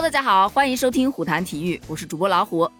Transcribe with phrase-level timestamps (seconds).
[0.00, 2.70] 大家好，欢迎收听虎谈体育，我是主播老虎。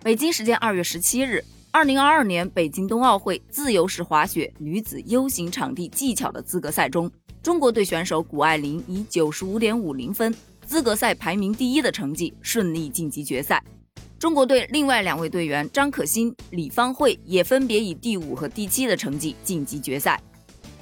[0.00, 7.10] 北京时间二月十七日，二零二二年北京冬奥会自由式滑雪女子 U 型场地技巧的资格赛中，
[7.42, 10.32] 中国队选手谷爱凌以九十五点五零分，
[10.64, 13.62] 资格赛排名第一的成绩顺利晋级决赛。
[14.16, 20.18] 中国队另外两位队员张可欣、李芳慧也分别以第五和第七的成绩晋级决赛。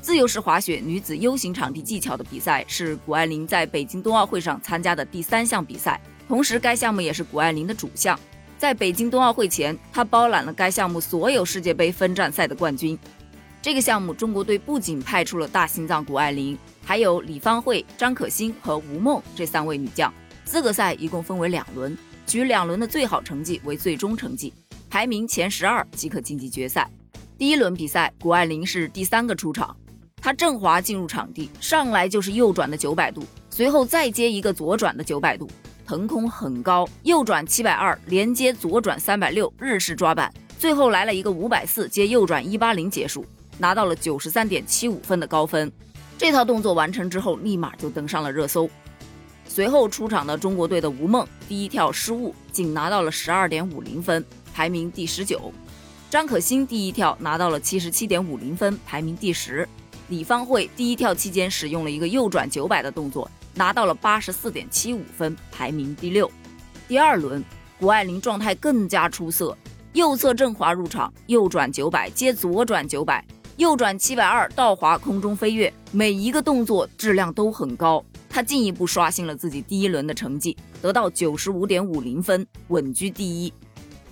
[0.00, 8.18] 自由式滑雪女子 U 型场地技巧的比赛是谷爱凌在北京冬奥会上参加的第三项比赛，同时该项目也是谷爱凌的主项。
[8.56, 12.96] 在北京冬奥会前，她包揽了该项目所有世界杯分站赛的冠军。
[13.60, 20.12] 这个项目，中国队不仅派出了大心脏谷爱凌，还有李芳慧、张可欣和吴梦这三位女将。
[20.44, 24.54] 资格赛一共分为两轮，取两轮的最好成绩为最终成绩，
[24.88, 26.88] 排名前十二即可晋级决赛。
[27.36, 29.76] 第一轮比赛，谷爱凌是第三个出场。
[30.26, 35.48] 他正滑进入场地，上来就是右转的九百度，随后再接一个左转的九百度，
[35.86, 43.24] 腾空很高，右转七百二，连接左转三百六，日式抓板，最后来了一个五百四接右转一八零结束，
[43.56, 45.70] 拿到了九十三点七五分的高分。
[46.18, 48.68] 这套动作完成之后，立马就登上了热搜。
[49.46, 55.52] 随后出场的中国队的吴梦第一跳失误，仅拿到了十二点五零分，排名第十九。
[56.10, 59.68] 张可欣第一跳拿到了七十七点五零分，排名第十。
[60.08, 66.30] 李芳慧第一跳期间使用了一个右转九百的动作，拿到了八十四点七五分，排名第六。
[66.86, 67.42] 第二轮，
[67.80, 69.56] 谷爱凌状态更加出色，
[69.94, 73.24] 右侧正滑入场，右转九百接左转九百，
[73.56, 78.04] 右转七百二倒滑空中飞跃，每一个动作质量都很高。
[78.28, 83.52] 她进一步刷新了自己第一轮的成绩，得到九十五点五零分，稳居第一。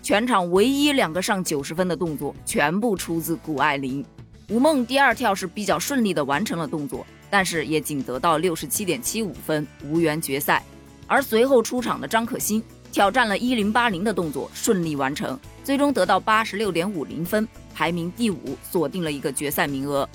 [0.03, 4.05] 全场唯一两个上九十分的动作，全部出自谷爱凌。
[4.50, 10.62] 吴梦第二跳是比较顺利的完成了动作，但是也仅得到六十七点七五分，无缘决赛。
[11.06, 20.06] 而随后出场的张可欣挑战了一零八零的动作，顺利完成，最终得到八十六点五零分，排名第五，锁定了一个决赛名额。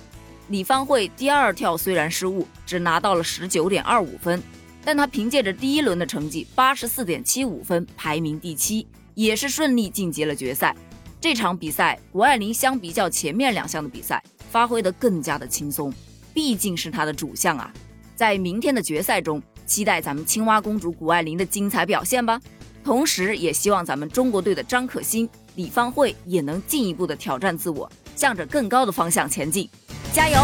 [0.50, 4.42] 李芳慧第二跳虽然失误，只拿到了十九点二五分，
[4.86, 10.76] 但她凭借着第一轮的成绩八十四点七五分，排名第七，也是顺利晋级了决赛。
[11.22, 15.94] 这场比赛，谷爱凌相比较前面两项的比赛，发挥得更加的轻松，
[16.34, 17.74] 毕竟是她的主项啊。
[18.16, 22.40] 在明天的决赛中，期待咱们青蛙公主谷爱凌的精彩表现吧。
[22.86, 29.70] 同时，也希望咱们中国队的张可欣、李芳慧也能进一步的挑战自我，向着更高的方向前进，
[30.14, 30.40] 加油！